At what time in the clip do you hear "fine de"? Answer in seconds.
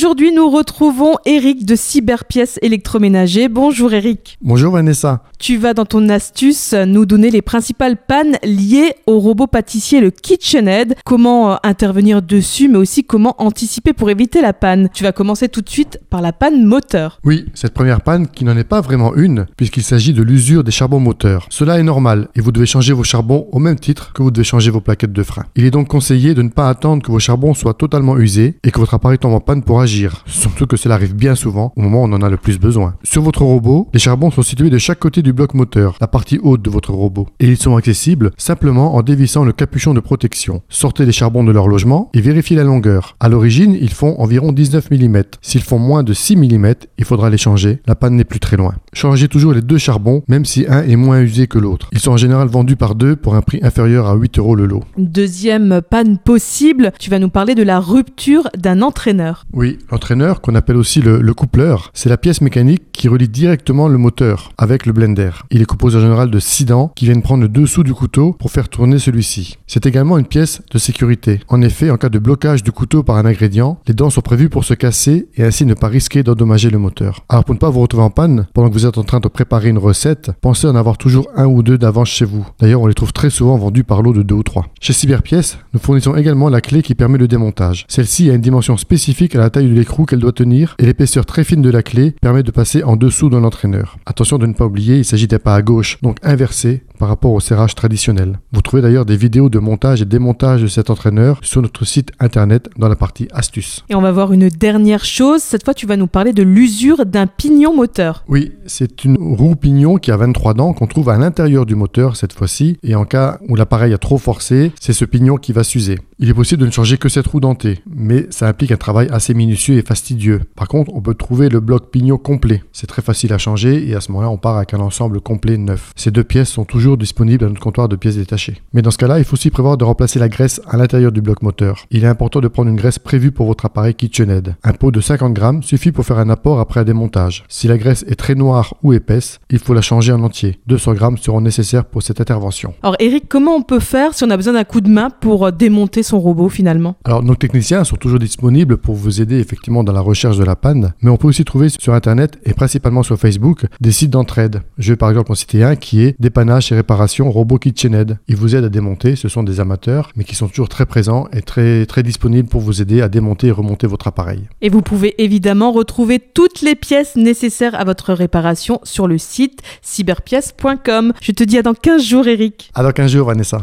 91.44-91.70